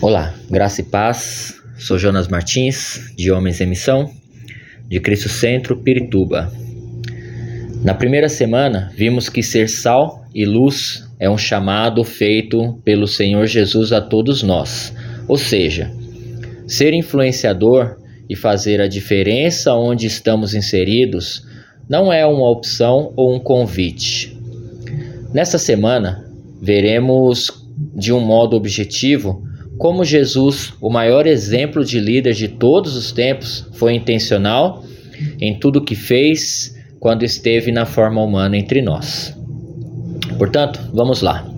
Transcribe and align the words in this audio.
Olá, 0.00 0.34
graça 0.50 0.80
e 0.80 0.84
paz. 0.84 1.60
Sou 1.78 1.98
Jonas 1.98 2.28
Martins, 2.28 3.12
de 3.14 3.30
Homens 3.30 3.60
em 3.60 3.66
Missão, 3.66 4.10
de 4.88 4.98
Cristo 5.00 5.28
Centro, 5.28 5.76
Pirituba. 5.76 6.50
Na 7.82 7.92
primeira 7.92 8.30
semana, 8.30 8.90
vimos 8.96 9.28
que 9.28 9.42
ser 9.42 9.68
sal 9.68 10.24
e 10.34 10.46
luz 10.46 11.06
é 11.20 11.28
um 11.28 11.36
chamado 11.36 12.02
feito 12.04 12.80
pelo 12.82 13.06
Senhor 13.06 13.46
Jesus 13.46 13.92
a 13.92 14.00
todos 14.00 14.42
nós. 14.42 14.94
Ou 15.28 15.36
seja, 15.36 15.92
ser 16.66 16.94
influenciador 16.94 17.98
e 18.30 18.34
fazer 18.34 18.80
a 18.80 18.88
diferença 18.88 19.74
onde 19.74 20.06
estamos 20.06 20.54
inseridos 20.54 21.46
não 21.86 22.10
é 22.10 22.24
uma 22.24 22.50
opção 22.50 23.12
ou 23.14 23.34
um 23.34 23.38
convite. 23.38 24.38
Nesta 25.34 25.58
semana, 25.58 26.24
veremos 26.62 27.67
de 27.98 28.12
um 28.12 28.20
modo 28.20 28.56
objetivo 28.56 29.42
como 29.78 30.04
Jesus, 30.04 30.74
o 30.80 30.90
maior 30.90 31.24
exemplo 31.24 31.84
de 31.84 32.00
líder 32.00 32.34
de 32.34 32.48
todos 32.48 32.96
os 32.96 33.12
tempos, 33.12 33.64
foi 33.74 33.94
intencional 33.94 34.82
em 35.40 35.56
tudo 35.56 35.84
que 35.84 35.94
fez 35.94 36.76
quando 36.98 37.22
esteve 37.22 37.70
na 37.70 37.86
forma 37.86 38.20
humana 38.20 38.56
entre 38.56 38.82
nós. 38.82 39.32
Portanto, 40.36 40.80
vamos 40.92 41.22
lá. 41.22 41.48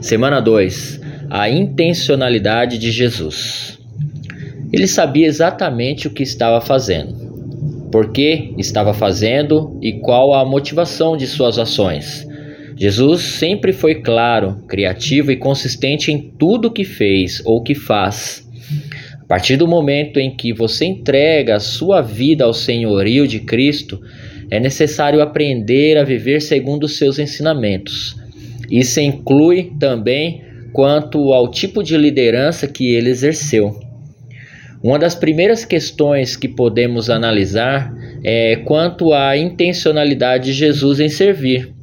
Semana 0.00 0.40
2: 0.40 1.00
A 1.28 1.50
intencionalidade 1.50 2.78
de 2.78 2.90
Jesus. 2.90 3.78
Ele 4.72 4.86
sabia 4.86 5.26
exatamente 5.26 6.06
o 6.06 6.10
que 6.10 6.22
estava 6.22 6.62
fazendo, 6.62 7.12
por 7.92 8.10
que 8.10 8.54
estava 8.56 8.94
fazendo 8.94 9.78
e 9.82 10.00
qual 10.00 10.32
a 10.32 10.46
motivação 10.46 11.14
de 11.14 11.26
suas 11.26 11.58
ações. 11.58 12.26
Jesus 12.80 13.20
sempre 13.20 13.74
foi 13.74 13.96
claro, 13.96 14.64
criativo 14.66 15.30
e 15.30 15.36
consistente 15.36 16.10
em 16.10 16.18
tudo 16.18 16.70
que 16.70 16.82
fez 16.82 17.42
ou 17.44 17.62
que 17.62 17.74
faz. 17.74 18.48
A 19.20 19.24
partir 19.26 19.58
do 19.58 19.68
momento 19.68 20.18
em 20.18 20.34
que 20.34 20.50
você 20.50 20.86
entrega 20.86 21.56
a 21.56 21.60
sua 21.60 22.00
vida 22.00 22.44
ao 22.44 22.54
senhorio 22.54 23.28
de 23.28 23.40
Cristo, 23.40 24.00
é 24.50 24.58
necessário 24.58 25.20
aprender 25.20 25.98
a 25.98 26.04
viver 26.04 26.40
segundo 26.40 26.84
os 26.84 26.96
seus 26.96 27.18
ensinamentos. 27.18 28.16
Isso 28.70 28.98
inclui 28.98 29.72
também 29.78 30.42
quanto 30.72 31.34
ao 31.34 31.50
tipo 31.50 31.82
de 31.82 31.98
liderança 31.98 32.66
que 32.66 32.94
ele 32.94 33.10
exerceu. 33.10 33.78
Uma 34.82 34.98
das 34.98 35.14
primeiras 35.14 35.66
questões 35.66 36.34
que 36.34 36.48
podemos 36.48 37.10
analisar 37.10 37.92
é 38.24 38.56
quanto 38.56 39.12
à 39.12 39.36
intencionalidade 39.36 40.46
de 40.46 40.52
Jesus 40.54 40.98
em 40.98 41.10
servir. 41.10 41.78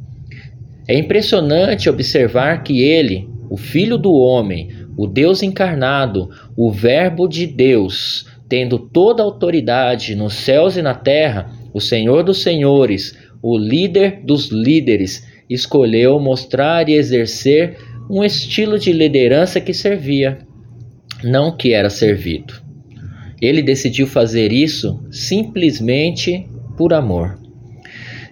É 0.88 0.98
impressionante 0.98 1.90
observar 1.90 2.64
que 2.64 2.82
ele, 2.82 3.28
o 3.50 3.58
Filho 3.58 3.98
do 3.98 4.14
Homem, 4.14 4.70
o 4.96 5.06
Deus 5.06 5.44
encarnado, 5.44 6.30
o 6.56 6.72
Verbo 6.72 7.28
de 7.28 7.46
Deus, 7.46 8.26
tendo 8.48 8.80
toda 8.80 9.22
a 9.22 9.26
autoridade 9.26 10.16
nos 10.16 10.34
céus 10.34 10.78
e 10.78 10.82
na 10.82 10.94
terra, 10.94 11.52
o 11.74 11.82
Senhor 11.82 12.24
dos 12.24 12.42
Senhores, 12.42 13.18
o 13.42 13.58
líder 13.58 14.22
dos 14.24 14.50
líderes, 14.50 15.28
escolheu 15.50 16.20
mostrar 16.20 16.88
e 16.88 16.94
exercer 16.94 17.78
um 18.10 18.24
estilo 18.24 18.80
de 18.80 18.94
liderança 18.94 19.60
que 19.60 19.74
servia, 19.74 20.40
não 21.24 21.56
que 21.56 21.74
era 21.74 21.90
servido. 21.90 22.54
Ele 23.42 23.62
decidiu 23.62 24.08
fazer 24.08 24.52
isso 24.52 25.04
simplesmente 25.12 26.48
por 26.78 26.94
amor. 26.94 27.38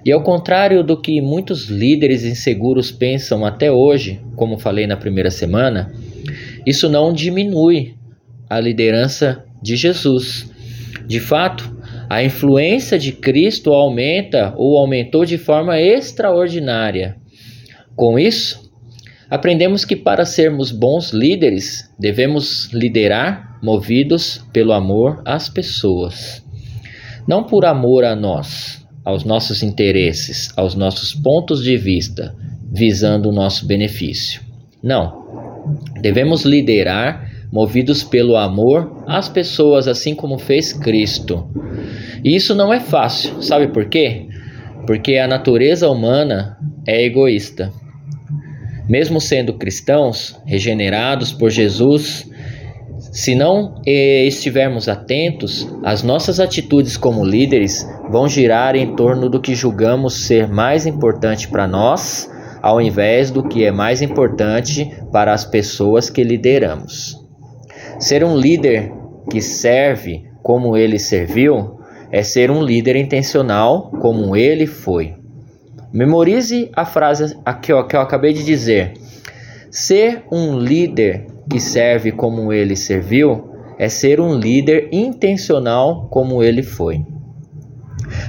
E 0.06 0.12
ao 0.12 0.22
contrário 0.22 0.84
do 0.84 0.96
que 0.96 1.20
muitos 1.20 1.66
líderes 1.68 2.24
inseguros 2.24 2.92
pensam 2.92 3.44
até 3.44 3.72
hoje, 3.72 4.22
como 4.36 4.60
falei 4.60 4.86
na 4.86 4.96
primeira 4.96 5.32
semana, 5.32 5.92
isso 6.64 6.88
não 6.88 7.12
diminui 7.12 7.96
a 8.48 8.60
liderança 8.60 9.44
de 9.64 9.76
Jesus. 9.76 10.48
De 11.08 11.20
fato, 11.20 11.76
a 12.08 12.24
influência 12.24 13.00
de 13.00 13.12
Cristo 13.12 13.74
aumenta 13.74 14.54
ou 14.58 14.78
aumentou 14.78 15.26
de 15.26 15.40
forma 15.40 15.82
extraordinária. 15.82 17.16
Com 17.96 18.20
isso, 18.20 18.72
aprendemos 19.28 19.84
que 19.84 19.96
para 19.96 20.24
sermos 20.24 20.72
bons 20.72 21.14
líderes, 21.14 21.92
devemos 21.98 22.72
liderar 22.72 23.58
movidos 23.60 24.46
pelo 24.54 24.72
amor 24.72 25.24
às 25.26 25.50
pessoas. 25.50 26.46
Não 27.28 27.44
por 27.44 27.66
amor 27.66 28.04
a 28.06 28.16
nós, 28.16 28.85
aos 29.06 29.24
nossos 29.24 29.62
interesses, 29.62 30.52
aos 30.58 30.74
nossos 30.74 31.14
pontos 31.14 31.64
de 31.64 31.78
vista, 31.78 32.36
visando 32.72 33.30
o 33.30 33.32
nosso 33.32 33.68
benefício. 33.68 34.42
Não. 34.82 35.24
Devemos 36.02 36.44
liderar 36.44 37.32
movidos 37.52 38.04
pelo 38.04 38.36
amor 38.36 39.04
às 39.08 39.30
pessoas, 39.30 39.88
assim 39.88 40.16
como 40.16 40.38
fez 40.38 40.74
Cristo. 40.74 41.48
E 42.24 42.36
isso 42.36 42.56
não 42.56 42.74
é 42.74 42.80
fácil, 42.80 43.42
sabe 43.42 43.68
por 43.68 43.86
quê? 43.86 44.28
Porque 44.86 45.18
a 45.18 45.28
natureza 45.28 45.90
humana 45.90 46.58
é 46.86 47.06
egoísta. 47.06 47.72
Mesmo 48.90 49.22
sendo 49.22 49.54
cristãos, 49.54 50.40
regenerados 50.46 51.32
por 51.32 51.50
Jesus, 51.50 52.30
se 53.16 53.34
não 53.34 53.76
eh, 53.86 54.26
estivermos 54.26 54.90
atentos, 54.90 55.66
as 55.86 56.04
nossas 56.04 56.38
atitudes 56.38 56.98
como 56.98 57.24
líderes 57.24 57.88
vão 58.10 58.28
girar 58.28 58.76
em 58.76 58.94
torno 58.94 59.30
do 59.30 59.40
que 59.40 59.56
julgamos 59.56 60.26
ser 60.26 60.50
mais 60.50 60.86
importante 60.86 61.48
para 61.48 61.66
nós, 61.66 62.30
ao 62.62 62.82
invés 62.82 63.32
do 63.32 63.42
que 63.42 63.64
é 63.64 63.72
mais 63.72 64.02
importante 64.02 64.94
para 65.14 65.32
as 65.32 65.46
pessoas 65.46 66.10
que 66.10 66.26
lideramos. 66.26 67.18
Ser 68.00 68.22
um 68.22 68.36
líder 68.36 68.92
que 69.32 69.42
serve 69.42 70.26
como 70.44 70.76
ele 70.76 71.00
serviu 71.00 71.80
é 72.12 72.22
ser 72.22 72.52
um 72.52 72.62
líder 72.62 72.98
intencional 72.98 73.92
como 73.92 74.36
ele 74.36 74.68
foi. 74.68 75.14
Memorize 75.94 76.70
a 76.76 76.84
frase 76.84 77.38
aqui, 77.46 77.72
ó, 77.72 77.84
que 77.84 77.96
eu 77.96 78.02
acabei 78.02 78.34
de 78.34 78.44
dizer. 78.44 78.92
Ser 79.72 80.26
um 80.30 80.60
líder 80.60 81.28
que 81.50 81.60
serve 81.60 82.12
como 82.12 82.52
ele 82.52 82.76
serviu 82.76 83.52
é 83.78 83.90
ser 83.90 84.20
um 84.20 84.34
líder 84.36 84.90
intencional 84.92 86.08
como 86.10 86.44
ele 86.44 86.64
foi. 86.64 87.06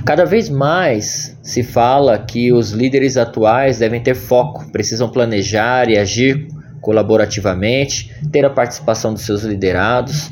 Cada 0.05 0.25
vez 0.25 0.49
mais 0.49 1.37
se 1.43 1.63
fala 1.63 2.19
que 2.19 2.53
os 2.53 2.71
líderes 2.71 3.17
atuais 3.17 3.79
devem 3.79 4.03
ter 4.03 4.15
foco, 4.15 4.71
precisam 4.73 5.09
planejar 5.09 5.89
e 5.89 5.99
agir 5.99 6.49
colaborativamente, 6.81 8.13
ter 8.31 8.45
a 8.45 8.51
participação 8.51 9.13
dos 9.13 9.23
seus 9.23 9.43
liderados. 9.43 10.31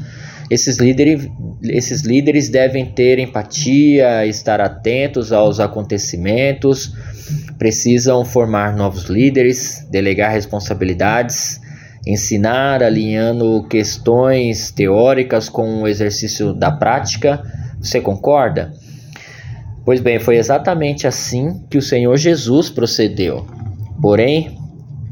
Esses 0.50 0.78
líderes, 0.78 1.28
esses 1.62 2.02
líderes 2.02 2.48
devem 2.48 2.86
ter 2.86 3.18
empatia, 3.18 4.26
estar 4.26 4.60
atentos 4.60 5.32
aos 5.32 5.58
acontecimentos, 5.58 6.92
precisam 7.58 8.24
formar 8.24 8.76
novos 8.76 9.04
líderes, 9.04 9.86
delegar 9.90 10.30
responsabilidades, 10.30 11.60
ensinar 12.06 12.82
alinhando 12.82 13.64
questões 13.68 14.70
teóricas 14.70 15.48
com 15.48 15.82
o 15.82 15.88
exercício 15.88 16.52
da 16.52 16.70
prática. 16.70 17.42
Você 17.80 18.00
concorda? 18.00 18.72
Pois 19.84 20.00
bem, 20.00 20.18
foi 20.18 20.36
exatamente 20.36 21.06
assim 21.06 21.62
que 21.68 21.78
o 21.78 21.82
Senhor 21.82 22.16
Jesus 22.16 22.70
procedeu. 22.70 23.46
Porém, 24.00 24.58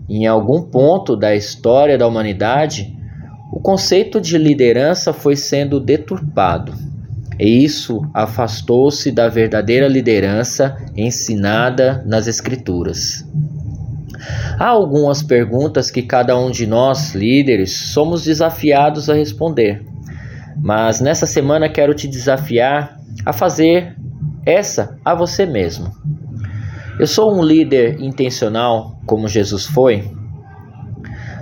em 0.08 0.26
algum 0.26 0.62
ponto 0.62 1.16
da 1.16 1.34
história 1.34 1.96
da 1.96 2.06
humanidade, 2.06 2.94
o 3.52 3.60
conceito 3.60 4.20
de 4.20 4.38
liderança 4.38 5.12
foi 5.12 5.36
sendo 5.36 5.78
deturpado. 5.78 6.72
E 7.38 7.64
isso 7.64 8.00
afastou-se 8.14 9.10
da 9.10 9.28
verdadeira 9.28 9.88
liderança 9.88 10.76
ensinada 10.96 12.02
nas 12.06 12.26
Escrituras. 12.26 13.26
Há 14.58 14.66
algumas 14.66 15.22
perguntas 15.22 15.90
que 15.90 16.02
cada 16.02 16.38
um 16.38 16.50
de 16.50 16.66
nós, 16.66 17.14
líderes, 17.14 17.72
somos 17.92 18.24
desafiados 18.24 19.10
a 19.10 19.14
responder. 19.14 19.84
Mas 20.56 21.00
nessa 21.00 21.26
semana 21.26 21.68
quero 21.68 21.94
te 21.94 22.06
desafiar 22.06 22.98
a 23.24 23.32
fazer 23.32 23.96
essa 24.44 24.98
a 25.04 25.14
você 25.14 25.46
mesmo. 25.46 25.90
Eu 26.98 27.06
sou 27.06 27.34
um 27.34 27.42
líder 27.42 28.00
intencional 28.00 29.00
como 29.06 29.26
Jesus 29.26 29.66
foi? 29.66 30.10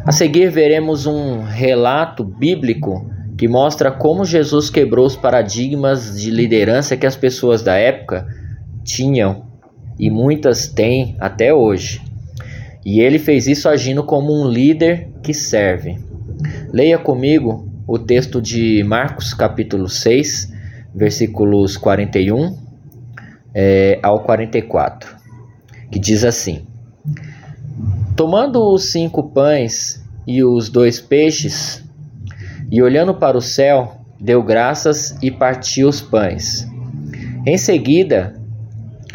A 0.04 0.12
seguir 0.12 0.50
veremos 0.50 1.06
um 1.06 1.42
relato 1.42 2.24
bíblico 2.24 3.10
que 3.36 3.48
mostra 3.48 3.90
como 3.90 4.24
Jesus 4.24 4.70
quebrou 4.70 5.06
os 5.06 5.16
paradigmas 5.16 6.18
de 6.20 6.30
liderança 6.30 6.96
que 6.96 7.06
as 7.06 7.16
pessoas 7.16 7.62
da 7.62 7.74
época 7.74 8.26
tinham 8.84 9.46
e 9.98 10.10
muitas 10.10 10.68
têm 10.68 11.16
até 11.20 11.52
hoje. 11.52 12.09
E 12.84 13.00
ele 13.00 13.18
fez 13.18 13.46
isso 13.46 13.68
agindo 13.68 14.02
como 14.02 14.32
um 14.32 14.48
líder 14.48 15.08
que 15.22 15.34
serve. 15.34 15.98
Leia 16.72 16.98
comigo 16.98 17.68
o 17.86 17.98
texto 17.98 18.40
de 18.40 18.82
Marcos, 18.84 19.34
capítulo 19.34 19.88
6, 19.88 20.52
versículos 20.94 21.76
41 21.76 22.56
é, 23.54 23.98
ao 24.02 24.20
44, 24.20 25.16
que 25.90 25.98
diz 25.98 26.24
assim: 26.24 26.64
Tomando 28.16 28.62
os 28.72 28.92
cinco 28.92 29.30
pães 29.30 30.02
e 30.26 30.42
os 30.42 30.68
dois 30.68 31.00
peixes, 31.00 31.84
e 32.70 32.82
olhando 32.82 33.14
para 33.14 33.36
o 33.36 33.42
céu, 33.42 34.00
deu 34.18 34.42
graças 34.42 35.16
e 35.22 35.30
partiu 35.30 35.88
os 35.88 36.00
pães. 36.00 36.68
Em 37.44 37.58
seguida, 37.58 38.36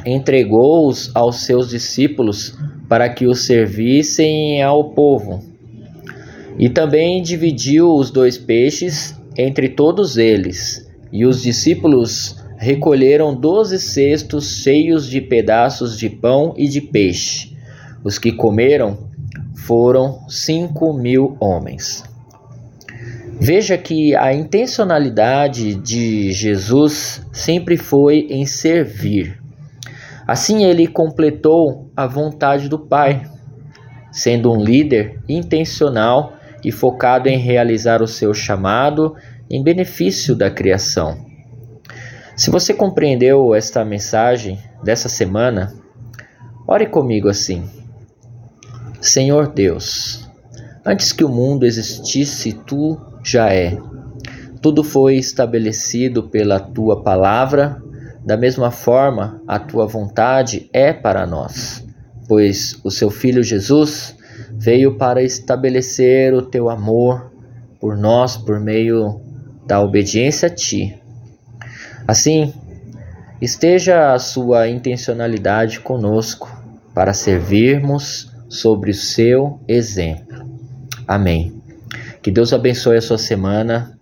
entregou-os 0.05 1.11
aos 1.15 1.45
seus 1.45 1.69
discípulos 1.69 2.57
para 2.87 3.09
que 3.09 3.25
os 3.25 3.45
servissem 3.45 4.61
ao 4.61 4.91
povo. 4.91 5.43
E 6.57 6.69
também 6.69 7.21
dividiu 7.21 7.93
os 7.93 8.11
dois 8.11 8.37
peixes 8.37 9.15
entre 9.37 9.69
todos 9.69 10.17
eles, 10.17 10.89
e 11.11 11.25
os 11.25 11.41
discípulos 11.41 12.37
recolheram 12.57 13.35
doze 13.35 13.79
cestos 13.79 14.61
cheios 14.61 15.07
de 15.07 15.19
pedaços 15.19 15.97
de 15.97 16.09
pão 16.09 16.53
e 16.57 16.67
de 16.67 16.81
peixe. 16.81 17.55
Os 18.03 18.17
que 18.17 18.31
comeram 18.31 19.09
foram 19.55 20.27
cinco 20.29 20.93
mil 20.93 21.35
homens. 21.39 22.03
Veja 23.39 23.77
que 23.77 24.15
a 24.15 24.33
intencionalidade 24.33 25.75
de 25.75 26.31
Jesus 26.31 27.21
sempre 27.33 27.75
foi 27.75 28.27
em 28.29 28.45
servir. 28.45 29.44
Assim 30.27 30.65
ele 30.65 30.87
completou 30.87 31.91
a 31.95 32.07
vontade 32.07 32.67
do 32.67 32.79
Pai, 32.79 33.29
sendo 34.11 34.51
um 34.51 34.63
líder 34.63 35.19
intencional 35.29 36.33
e 36.63 36.71
focado 36.71 37.29
em 37.29 37.37
realizar 37.37 38.01
o 38.01 38.07
seu 38.07 38.33
chamado 38.33 39.15
em 39.49 39.63
benefício 39.63 40.35
da 40.35 40.49
criação. 40.49 41.23
Se 42.35 42.49
você 42.49 42.73
compreendeu 42.73 43.53
esta 43.53 43.85
mensagem 43.85 44.59
dessa 44.83 45.07
semana, 45.07 45.73
ore 46.67 46.87
comigo 46.87 47.29
assim: 47.29 47.69
Senhor 48.99 49.47
Deus, 49.47 50.27
antes 50.83 51.13
que 51.13 51.23
o 51.23 51.29
mundo 51.29 51.65
existisse, 51.65 52.51
tu 52.51 52.99
já 53.23 53.53
é. 53.53 53.77
Tudo 54.61 54.83
foi 54.83 55.15
estabelecido 55.15 56.23
pela 56.23 56.59
tua 56.59 57.03
palavra, 57.03 57.81
da 58.25 58.35
mesma 58.35 58.71
forma, 58.71 59.39
a 59.47 59.59
tua 59.59 59.85
vontade 59.85 60.67
é 60.73 60.91
para 60.91 61.27
nós, 61.27 61.85
pois 62.27 62.79
o 62.83 62.89
seu 62.89 63.11
filho 63.11 63.43
Jesus 63.43 64.17
veio 64.51 64.97
para 64.97 65.21
estabelecer 65.21 66.33
o 66.33 66.41
teu 66.41 66.67
amor 66.67 67.31
por 67.79 67.95
nós 67.95 68.35
por 68.35 68.59
meio 68.59 69.21
da 69.67 69.79
obediência 69.79 70.47
a 70.47 70.49
ti. 70.49 70.99
Assim, 72.07 72.51
esteja 73.39 74.11
a 74.13 74.17
sua 74.17 74.67
intencionalidade 74.67 75.79
conosco 75.79 76.49
para 76.95 77.13
servirmos 77.13 78.31
sobre 78.49 78.89
o 78.89 78.95
seu 78.95 79.59
exemplo. 79.67 80.49
Amém. 81.07 81.61
Que 82.23 82.31
Deus 82.31 82.53
abençoe 82.53 82.97
a 82.97 83.01
sua 83.01 83.19
semana 83.19 83.99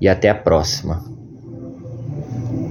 e 0.00 0.08
até 0.08 0.28
a 0.28 0.34
próxima. 0.34 1.13